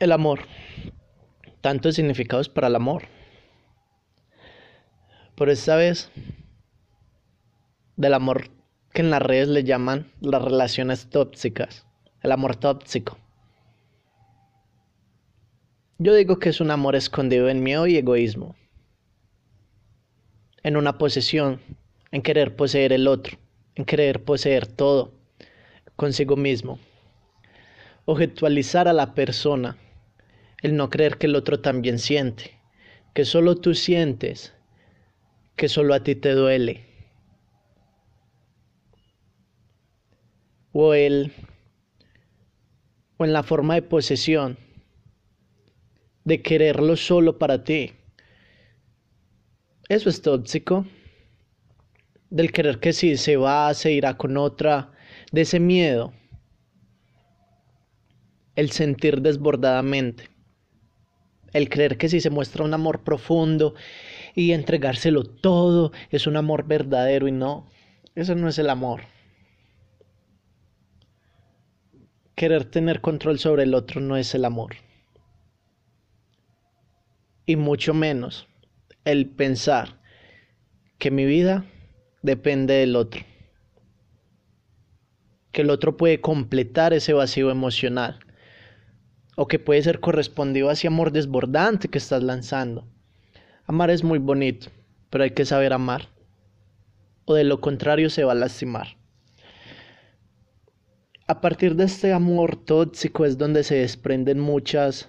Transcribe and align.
El 0.00 0.12
amor. 0.12 0.40
Tantos 1.60 1.96
significados 1.96 2.48
para 2.48 2.68
el 2.68 2.74
amor. 2.74 3.02
Por 5.34 5.50
esta 5.50 5.76
vez, 5.76 6.10
del 7.96 8.14
amor 8.14 8.48
que 8.94 9.02
en 9.02 9.10
las 9.10 9.20
redes 9.20 9.48
le 9.48 9.62
llaman 9.62 10.10
las 10.22 10.40
relaciones 10.40 11.10
tóxicas, 11.10 11.86
el 12.22 12.32
amor 12.32 12.56
tóxico. 12.56 13.18
Yo 15.98 16.14
digo 16.14 16.38
que 16.38 16.48
es 16.48 16.62
un 16.62 16.70
amor 16.70 16.96
escondido 16.96 17.50
en 17.50 17.62
miedo 17.62 17.86
y 17.86 17.98
egoísmo, 17.98 18.56
en 20.62 20.78
una 20.78 20.96
posesión, 20.96 21.60
en 22.10 22.22
querer 22.22 22.56
poseer 22.56 22.94
el 22.94 23.06
otro, 23.06 23.36
en 23.74 23.84
querer 23.84 24.24
poseer 24.24 24.66
todo 24.66 25.12
consigo 25.94 26.36
mismo, 26.36 26.78
objetualizar 28.06 28.88
a 28.88 28.94
la 28.94 29.12
persona 29.12 29.76
el 30.62 30.76
no 30.76 30.90
creer 30.90 31.16
que 31.16 31.26
el 31.26 31.36
otro 31.36 31.60
también 31.60 31.98
siente, 31.98 32.58
que 33.14 33.24
solo 33.24 33.56
tú 33.56 33.74
sientes, 33.74 34.54
que 35.56 35.68
solo 35.68 35.94
a 35.94 36.02
ti 36.02 36.14
te 36.14 36.32
duele. 36.32 36.86
O 40.72 40.94
el 40.94 41.32
o 43.16 43.24
en 43.24 43.32
la 43.32 43.42
forma 43.42 43.74
de 43.74 43.82
posesión 43.82 44.56
de 46.24 46.42
quererlo 46.42 46.96
solo 46.96 47.38
para 47.38 47.64
ti. 47.64 47.92
Eso 49.88 50.08
es 50.08 50.22
tóxico. 50.22 50.86
Del 52.30 52.52
querer 52.52 52.78
que 52.78 52.92
si 52.92 53.16
se 53.16 53.36
va, 53.36 53.74
se 53.74 53.90
irá 53.90 54.16
con 54.16 54.36
otra, 54.36 54.92
de 55.32 55.40
ese 55.40 55.58
miedo. 55.58 56.12
El 58.54 58.70
sentir 58.70 59.20
desbordadamente 59.20 60.30
el 61.52 61.68
creer 61.68 61.98
que 61.98 62.08
si 62.08 62.20
se 62.20 62.30
muestra 62.30 62.64
un 62.64 62.74
amor 62.74 63.02
profundo 63.02 63.74
y 64.34 64.52
entregárselo 64.52 65.24
todo 65.24 65.92
es 66.10 66.26
un 66.26 66.36
amor 66.36 66.66
verdadero 66.66 67.28
y 67.28 67.32
no, 67.32 67.66
eso 68.14 68.34
no 68.34 68.48
es 68.48 68.58
el 68.58 68.70
amor. 68.70 69.02
Querer 72.34 72.64
tener 72.64 73.00
control 73.00 73.38
sobre 73.38 73.64
el 73.64 73.74
otro 73.74 74.00
no 74.00 74.16
es 74.16 74.34
el 74.34 74.44
amor. 74.44 74.76
Y 77.44 77.56
mucho 77.56 77.92
menos 77.92 78.46
el 79.04 79.28
pensar 79.28 80.00
que 80.98 81.10
mi 81.10 81.24
vida 81.24 81.64
depende 82.22 82.74
del 82.74 82.96
otro. 82.96 83.22
Que 85.52 85.62
el 85.62 85.70
otro 85.70 85.96
puede 85.96 86.20
completar 86.20 86.92
ese 86.92 87.12
vacío 87.12 87.50
emocional 87.50 88.20
o 89.42 89.48
que 89.48 89.58
puede 89.58 89.80
ser 89.80 90.00
correspondido 90.00 90.68
a 90.68 90.74
ese 90.74 90.86
amor 90.86 91.12
desbordante 91.12 91.88
que 91.88 91.96
estás 91.96 92.22
lanzando. 92.22 92.86
Amar 93.64 93.88
es 93.88 94.04
muy 94.04 94.18
bonito, 94.18 94.68
pero 95.08 95.24
hay 95.24 95.30
que 95.30 95.46
saber 95.46 95.72
amar, 95.72 96.10
o 97.24 97.32
de 97.32 97.44
lo 97.44 97.58
contrario 97.58 98.10
se 98.10 98.22
va 98.22 98.32
a 98.32 98.34
lastimar. 98.34 98.98
A 101.26 101.40
partir 101.40 101.74
de 101.74 101.84
este 101.84 102.12
amor 102.12 102.54
tóxico 102.54 103.24
es 103.24 103.38
donde 103.38 103.64
se 103.64 103.76
desprenden 103.76 104.40
muchas 104.40 105.08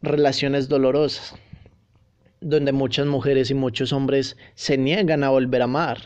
relaciones 0.00 0.68
dolorosas, 0.68 1.36
donde 2.40 2.72
muchas 2.72 3.06
mujeres 3.06 3.52
y 3.52 3.54
muchos 3.54 3.92
hombres 3.92 4.36
se 4.56 4.76
niegan 4.76 5.22
a 5.22 5.30
volver 5.30 5.60
a 5.60 5.66
amar. 5.66 5.98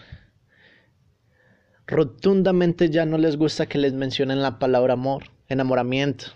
Rotundamente 1.87 2.91
ya 2.91 3.07
no 3.07 3.17
les 3.17 3.39
gusta 3.39 3.65
que 3.65 3.79
les 3.79 3.95
mencionen 3.95 4.43
la 4.43 4.59
palabra 4.59 4.93
amor, 4.93 5.31
enamoramiento 5.49 6.27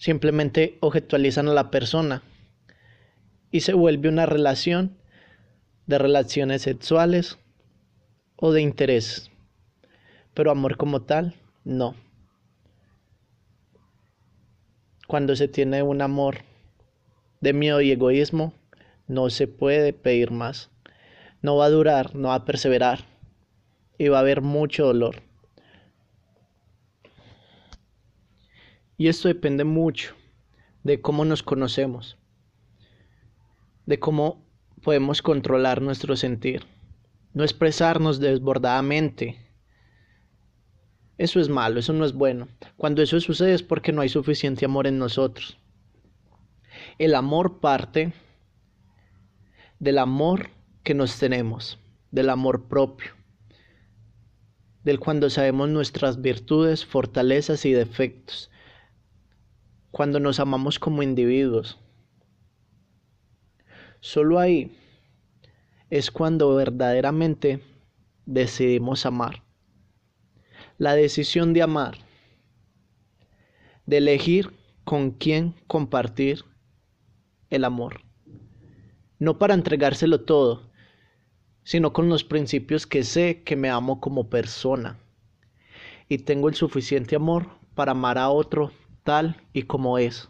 simplemente 0.00 0.78
objetualizan 0.80 1.46
a 1.48 1.52
la 1.52 1.70
persona 1.70 2.22
y 3.50 3.60
se 3.60 3.74
vuelve 3.74 4.08
una 4.08 4.24
relación 4.24 4.96
de 5.86 5.98
relaciones 5.98 6.62
sexuales 6.62 7.38
o 8.36 8.50
de 8.50 8.62
intereses. 8.62 9.30
Pero 10.32 10.50
amor 10.50 10.78
como 10.78 11.02
tal, 11.02 11.34
no. 11.64 11.94
Cuando 15.06 15.36
se 15.36 15.48
tiene 15.48 15.82
un 15.82 16.00
amor 16.00 16.38
de 17.42 17.52
miedo 17.52 17.82
y 17.82 17.90
egoísmo, 17.90 18.54
no 19.06 19.28
se 19.28 19.48
puede 19.48 19.92
pedir 19.92 20.30
más. 20.30 20.70
No 21.42 21.56
va 21.56 21.66
a 21.66 21.70
durar, 21.70 22.14
no 22.14 22.28
va 22.28 22.36
a 22.36 22.44
perseverar 22.46 23.00
y 23.98 24.08
va 24.08 24.16
a 24.16 24.20
haber 24.20 24.40
mucho 24.40 24.86
dolor. 24.86 25.29
Y 29.00 29.08
esto 29.08 29.28
depende 29.28 29.64
mucho 29.64 30.14
de 30.82 31.00
cómo 31.00 31.24
nos 31.24 31.42
conocemos, 31.42 32.18
de 33.86 33.98
cómo 33.98 34.44
podemos 34.82 35.22
controlar 35.22 35.80
nuestro 35.80 36.16
sentir, 36.16 36.66
no 37.32 37.42
expresarnos 37.42 38.20
desbordadamente. 38.20 39.38
Eso 41.16 41.40
es 41.40 41.48
malo, 41.48 41.80
eso 41.80 41.94
no 41.94 42.04
es 42.04 42.12
bueno. 42.12 42.48
Cuando 42.76 43.00
eso 43.00 43.18
sucede 43.20 43.54
es 43.54 43.62
porque 43.62 43.90
no 43.90 44.02
hay 44.02 44.10
suficiente 44.10 44.66
amor 44.66 44.86
en 44.86 44.98
nosotros. 44.98 45.56
El 46.98 47.14
amor 47.14 47.58
parte 47.60 48.12
del 49.78 49.96
amor 49.96 50.50
que 50.82 50.92
nos 50.92 51.18
tenemos, 51.18 51.78
del 52.10 52.28
amor 52.28 52.68
propio, 52.68 53.12
del 54.84 55.00
cuando 55.00 55.30
sabemos 55.30 55.70
nuestras 55.70 56.20
virtudes, 56.20 56.84
fortalezas 56.84 57.64
y 57.64 57.72
defectos, 57.72 58.50
cuando 59.90 60.20
nos 60.20 60.40
amamos 60.40 60.78
como 60.78 61.02
individuos. 61.02 61.78
Solo 64.00 64.38
ahí 64.38 64.76
es 65.90 66.10
cuando 66.10 66.54
verdaderamente 66.54 67.62
decidimos 68.24 69.04
amar. 69.04 69.42
La 70.78 70.94
decisión 70.94 71.52
de 71.52 71.62
amar, 71.62 71.98
de 73.86 73.98
elegir 73.98 74.52
con 74.84 75.10
quién 75.10 75.54
compartir 75.66 76.44
el 77.50 77.64
amor. 77.64 78.00
No 79.18 79.38
para 79.38 79.54
entregárselo 79.54 80.22
todo, 80.22 80.70
sino 81.62 81.92
con 81.92 82.08
los 82.08 82.24
principios 82.24 82.86
que 82.86 83.04
sé 83.04 83.42
que 83.42 83.56
me 83.56 83.68
amo 83.68 84.00
como 84.00 84.30
persona 84.30 84.98
y 86.08 86.18
tengo 86.18 86.48
el 86.48 86.54
suficiente 86.54 87.16
amor 87.16 87.48
para 87.74 87.92
amar 87.92 88.18
a 88.18 88.30
otro 88.30 88.72
tal 89.02 89.36
y 89.52 89.62
como 89.62 89.98
es. 89.98 90.28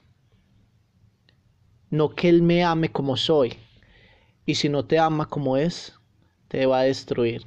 No 1.90 2.14
que 2.14 2.28
Él 2.28 2.42
me 2.42 2.64
ame 2.64 2.90
como 2.90 3.16
soy. 3.16 3.56
Y 4.46 4.54
si 4.54 4.68
no 4.68 4.84
te 4.84 4.98
ama 4.98 5.26
como 5.26 5.56
es, 5.56 5.94
te 6.48 6.66
va 6.66 6.80
a 6.80 6.84
destruir. 6.84 7.46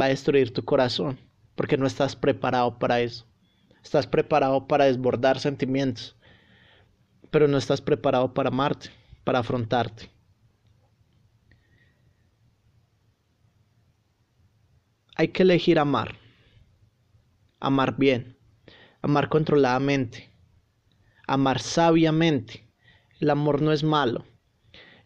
Va 0.00 0.06
a 0.06 0.08
destruir 0.08 0.52
tu 0.52 0.64
corazón, 0.64 1.18
porque 1.54 1.76
no 1.76 1.86
estás 1.86 2.16
preparado 2.16 2.78
para 2.78 3.00
eso. 3.00 3.26
Estás 3.82 4.06
preparado 4.06 4.66
para 4.66 4.86
desbordar 4.86 5.38
sentimientos, 5.38 6.16
pero 7.30 7.46
no 7.46 7.58
estás 7.58 7.80
preparado 7.80 8.32
para 8.32 8.48
amarte, 8.48 8.90
para 9.24 9.40
afrontarte. 9.40 10.10
Hay 15.16 15.28
que 15.28 15.42
elegir 15.42 15.78
amar, 15.78 16.16
amar 17.60 17.96
bien 17.96 18.36
amar 19.04 19.28
controladamente, 19.28 20.30
amar 21.26 21.60
sabiamente. 21.60 22.66
El 23.20 23.28
amor 23.28 23.60
no 23.60 23.70
es 23.70 23.84
malo. 23.84 24.24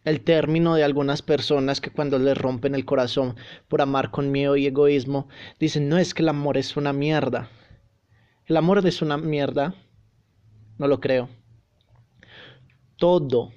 El 0.05 0.21
término 0.21 0.75
de 0.75 0.85
algunas 0.85 1.21
personas 1.21 1.81
que 1.81 1.91
cuando 1.91 2.17
les 2.17 2.37
rompen 2.37 2.75
el 2.75 2.85
corazón 2.85 3.35
por 3.67 3.81
amar 3.81 4.09
con 4.09 4.31
miedo 4.31 4.55
y 4.55 4.65
egoísmo, 4.65 5.27
dicen, 5.59 5.89
no 5.89 5.97
es 5.97 6.13
que 6.13 6.21
el 6.21 6.29
amor 6.29 6.55
es 6.55 6.77
una 6.77 6.93
mierda. 6.93 7.49
¿El 8.45 8.55
amor 8.55 8.87
es 8.87 9.01
una 9.01 9.17
mierda? 9.17 9.75
No 10.77 10.87
lo 10.87 11.01
creo. 11.01 11.27
Todo, 12.95 13.51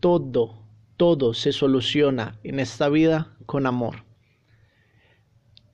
todo, 0.00 0.66
todo 0.96 1.34
se 1.34 1.52
soluciona 1.52 2.40
en 2.44 2.60
esta 2.60 2.88
vida 2.88 3.36
con 3.44 3.66
amor. 3.66 4.04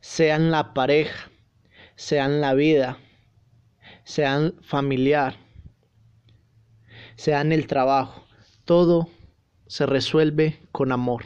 Sea 0.00 0.34
en 0.34 0.50
la 0.50 0.74
pareja, 0.74 1.30
sea 1.94 2.24
en 2.24 2.40
la 2.40 2.54
vida, 2.54 2.98
sean 4.04 4.54
familiar, 4.62 5.36
sea 7.16 7.40
en 7.40 7.52
el 7.52 7.66
trabajo, 7.66 8.24
todo 8.64 9.08
se 9.66 9.86
resuelve 9.86 10.60
con 10.72 10.92
amor. 10.92 11.24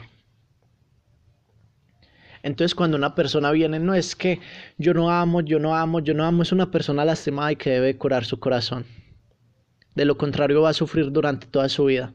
Entonces 2.43 2.75
cuando 2.75 2.97
una 2.97 3.15
persona 3.15 3.51
viene, 3.51 3.79
no 3.79 3.93
es 3.93 4.15
que 4.15 4.39
yo 4.77 4.93
no 4.93 5.11
amo, 5.11 5.41
yo 5.41 5.59
no 5.59 5.75
amo, 5.75 5.99
yo 5.99 6.13
no 6.13 6.23
amo, 6.23 6.43
es 6.43 6.51
una 6.51 6.71
persona 6.71 7.03
lastimada 7.03 7.51
y 7.51 7.55
que 7.57 7.71
debe 7.71 7.97
curar 7.97 8.23
su 8.25 8.39
corazón. 8.39 8.85
De 9.95 10.05
lo 10.05 10.17
contrario 10.17 10.61
va 10.61 10.69
a 10.69 10.73
sufrir 10.73 11.11
durante 11.11 11.47
toda 11.47 11.67
su 11.69 11.85
vida. 11.85 12.13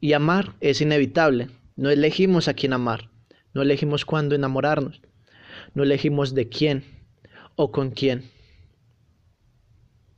Y 0.00 0.12
amar 0.12 0.54
es 0.60 0.80
inevitable. 0.80 1.48
No 1.76 1.90
elegimos 1.90 2.48
a 2.48 2.54
quién 2.54 2.72
amar. 2.72 3.10
No 3.52 3.62
elegimos 3.62 4.04
cuándo 4.04 4.34
enamorarnos. 4.34 5.02
No 5.74 5.82
elegimos 5.82 6.34
de 6.34 6.48
quién 6.48 6.84
o 7.56 7.72
con 7.72 7.90
quién. 7.90 8.30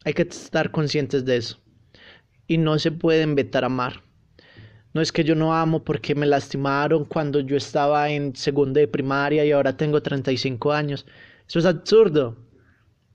Hay 0.05 0.15
que 0.15 0.23
estar 0.23 0.71
conscientes 0.71 1.25
de 1.25 1.37
eso. 1.37 1.59
Y 2.47 2.57
no 2.59 2.79
se 2.79 2.91
puede 2.91 3.23
inventar 3.23 3.65
amar. 3.65 4.03
No 4.93 5.01
es 5.01 5.13
que 5.13 5.23
yo 5.23 5.35
no 5.35 5.55
amo 5.55 5.85
porque 5.85 6.15
me 6.15 6.27
lastimaron 6.27 7.05
cuando 7.05 7.41
yo 7.41 7.57
estaba 7.57 8.11
en 8.11 8.35
segundo 8.35 8.81
de 8.81 8.89
primaria 8.89 9.45
y 9.45 9.53
ahora 9.53 9.77
tengo 9.77 10.03
35 10.03 10.73
años. 10.73 11.07
Eso 11.47 11.59
es 11.59 11.67
absurdo. 11.67 12.37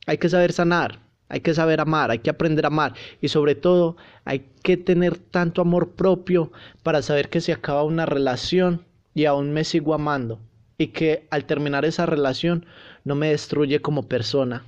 Hay 0.05 0.17
que 0.17 0.29
saber 0.29 0.53
sanar, 0.53 1.01
hay 1.27 1.41
que 1.41 1.53
saber 1.53 1.81
amar, 1.81 2.11
hay 2.11 2.19
que 2.19 2.29
aprender 2.29 2.65
a 2.65 2.67
amar 2.67 2.93
y 3.19 3.27
sobre 3.27 3.55
todo 3.55 3.97
hay 4.23 4.51
que 4.61 4.77
tener 4.77 5.17
tanto 5.17 5.61
amor 5.61 5.95
propio 5.95 6.51
para 6.83 7.01
saber 7.01 7.29
que 7.29 7.41
se 7.41 7.51
acaba 7.51 7.83
una 7.83 8.05
relación 8.05 8.85
y 9.13 9.25
aún 9.25 9.51
me 9.51 9.63
sigo 9.63 9.95
amando 9.95 10.39
y 10.77 10.87
que 10.87 11.27
al 11.31 11.45
terminar 11.45 11.83
esa 11.83 12.05
relación 12.05 12.65
no 13.03 13.15
me 13.15 13.29
destruye 13.29 13.81
como 13.81 14.07
persona. 14.07 14.63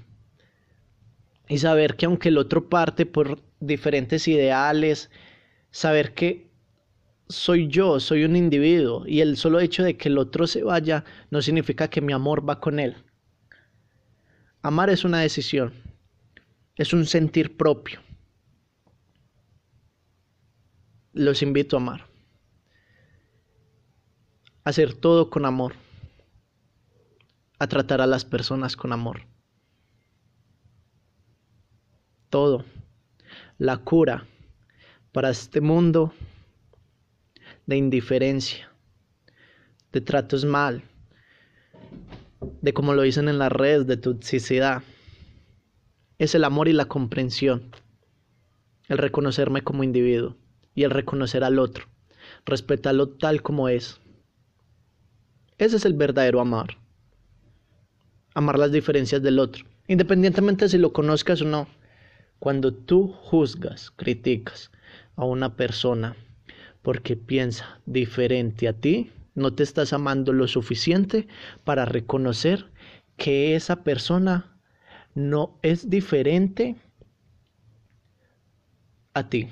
Y 1.49 1.59
saber 1.59 1.95
que 1.95 2.05
aunque 2.05 2.29
el 2.29 2.38
otro 2.38 2.69
parte 2.69 3.05
por 3.05 3.41
diferentes 3.59 4.27
ideales, 4.27 5.09
saber 5.71 6.13
que 6.13 6.47
soy 7.29 7.67
yo, 7.67 7.99
soy 7.99 8.23
un 8.23 8.35
individuo 8.35 9.03
y 9.05 9.21
el 9.21 9.38
solo 9.38 9.59
hecho 9.59 9.83
de 9.83 9.97
que 9.97 10.09
el 10.09 10.17
otro 10.17 10.47
se 10.47 10.63
vaya 10.63 11.03
no 11.29 11.41
significa 11.41 11.89
que 11.89 12.01
mi 12.01 12.13
amor 12.13 12.47
va 12.47 12.59
con 12.59 12.79
él. 12.79 12.95
Amar 14.61 14.89
es 14.89 15.03
una 15.03 15.19
decisión, 15.19 15.73
es 16.75 16.94
un 16.94 17.05
sentir 17.05 17.57
propio. 17.57 18.01
Los 21.13 21.41
invito 21.41 21.77
a 21.77 21.79
amar. 21.79 22.07
A 24.63 24.69
hacer 24.69 24.94
todo 24.94 25.29
con 25.29 25.45
amor. 25.45 25.73
A 27.59 27.67
tratar 27.67 28.01
a 28.01 28.07
las 28.07 28.23
personas 28.23 28.75
con 28.75 28.94
amor. 28.94 29.21
Todo. 32.38 32.66
La 33.57 33.78
cura 33.78 34.28
para 35.12 35.31
este 35.31 35.60
mundo 35.60 36.13
de 37.66 37.78
indiferencia, 37.78 38.72
de 39.92 40.01
tratos 40.01 40.45
mal, 40.45 40.84
de 42.62 42.74
como 42.75 42.94
lo 42.94 43.01
dicen 43.01 43.28
en 43.28 43.39
las 43.39 43.51
redes, 43.51 43.88
de 43.88 43.98
toxicidad. 43.98 44.84
Es 46.19 46.36
el 46.36 46.44
amor 46.44 46.68
y 46.68 46.74
la 46.74 46.86
comprensión, 46.86 47.72
el 48.88 49.00
reconocerme 49.00 49.63
como 49.63 49.83
individuo 49.83 50.38
y 50.75 50.83
el 50.83 50.92
reconocer 50.92 51.44
al 51.44 51.57
otro, 51.57 51.88
respetarlo 52.45 53.10
tal 53.10 53.42
como 53.42 53.68
es. 53.68 54.00
Ese 55.57 55.78
es 55.78 55.86
el 55.86 55.94
verdadero 55.94 56.40
amar. 56.40 56.78
Amar 58.36 58.60
las 58.60 58.72
diferencias 58.72 59.24
del 59.24 59.40
otro, 59.40 59.66
independientemente 59.88 60.69
si 60.69 60.78
lo 60.78 60.94
conozcas 60.94 61.42
o 61.42 61.45
no. 61.45 61.68
Cuando 62.39 62.74
tú 62.74 63.07
juzgas, 63.07 63.92
criticas 63.92 64.72
a 65.16 65.25
una 65.25 65.56
persona 65.56 66.16
porque 66.81 67.16
piensa 67.16 67.81
diferente 67.86 68.68
a 68.68 68.74
ti, 68.74 69.12
no 69.36 69.54
te 69.54 69.63
estás 69.63 69.94
amando 69.94 70.34
lo 70.34 70.48
suficiente 70.48 71.28
para 71.63 71.86
reconocer 71.86 72.72
que 73.18 73.56
esa 73.56 73.84
persona 73.84 74.57
no 75.16 75.60
es 75.63 75.89
diferente 75.89 76.75
a 79.13 79.30
ti. 79.30 79.50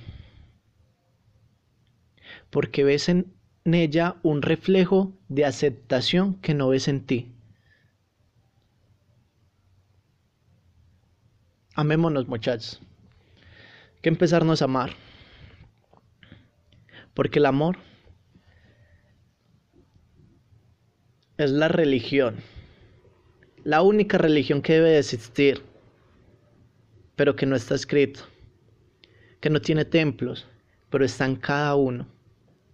Porque 2.50 2.84
ves 2.84 3.10
en 3.10 3.34
ella 3.66 4.18
un 4.24 4.42
reflejo 4.42 5.14
de 5.28 5.46
aceptación 5.46 6.36
que 6.36 6.54
no 6.54 6.70
ves 6.70 6.88
en 6.88 7.06
ti. 7.06 7.35
Amémonos 11.75 12.27
muchachos. 12.27 12.81
Que 14.01 14.10
empezarnos 14.10 14.62
a 14.62 14.66
amar. 14.66 14.92
Porque 17.13 17.39
el 17.39 17.45
amor 17.45 17.77
es 21.38 21.51
la 21.51 21.68
religión, 21.68 22.38
la 23.66 23.81
única 23.81 24.18
religión 24.18 24.62
que 24.62 24.74
debe 24.74 24.92
de 24.92 25.00
existir, 25.00 25.62
pero 27.16 27.36
que 27.36 27.45
no 27.45 27.57
está 27.57 27.75
escrito, 27.75 28.21
que 29.42 29.50
no 29.50 29.60
tiene 29.60 29.83
templos, 29.83 30.48
pero 30.89 31.04
está 31.04 31.25
en 31.25 31.36
cada 31.36 31.75
uno. 31.75 32.07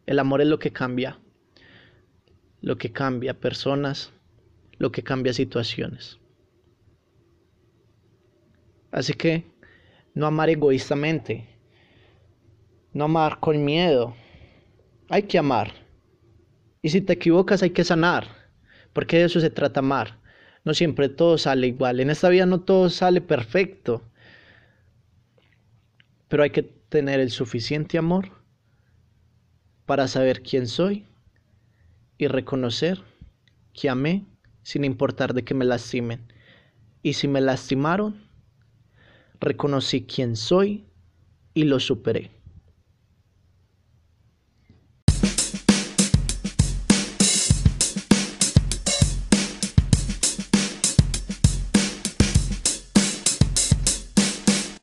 El 0.06 0.20
amor 0.20 0.42
es 0.42 0.48
lo 0.48 0.60
que 0.60 0.72
cambia, 0.72 1.18
lo 2.62 2.78
que 2.78 2.92
cambia 2.92 3.40
personas, 3.40 4.12
lo 4.78 4.92
que 4.92 5.02
cambia 5.02 5.34
situaciones. 5.34 6.21
Así 8.92 9.14
que 9.14 9.46
no 10.14 10.28
amar 10.28 10.50
egoístamente, 10.50 11.48
no 12.94 13.06
amar 13.06 13.40
con 13.40 13.64
miedo, 13.64 14.14
hay 15.10 15.24
que 15.24 15.38
amar. 15.38 15.74
Y 16.82 16.90
si 16.90 17.02
te 17.02 17.14
equivocas 17.14 17.64
hay 17.64 17.70
que 17.70 17.84
sanar, 17.84 18.28
porque 18.94 19.18
de 19.18 19.26
eso 19.26 19.40
se 19.40 19.50
trata 19.50 19.80
amar. 19.80 20.20
No 20.64 20.74
siempre 20.74 21.10
todo 21.10 21.38
sale 21.38 21.68
igual. 21.68 22.00
En 22.00 22.10
esta 22.10 22.30
vida 22.30 22.46
no 22.46 22.62
todo 22.62 22.90
sale 22.90 23.22
perfecto. 23.22 24.04
Pero 26.28 26.44
hay 26.44 26.52
que 26.52 26.64
tener 26.64 27.20
el 27.20 27.32
suficiente 27.32 27.98
amor 27.98 28.30
para 29.86 30.08
saber 30.08 30.44
quién 30.44 30.68
soy 30.68 31.08
y 32.18 32.28
reconocer 32.28 33.02
que 33.74 33.90
amé 33.90 34.26
sin 34.62 34.84
importar 34.84 35.34
de 35.34 35.44
que 35.44 35.54
me 35.54 35.66
lastimen. 35.66 36.32
Y 37.02 37.14
si 37.14 37.28
me 37.28 37.42
lastimaron, 37.42 38.31
reconocí 39.42 40.04
quién 40.04 40.36
soy 40.36 40.86
y 41.54 41.64
lo 41.64 41.80
superé. 41.80 42.41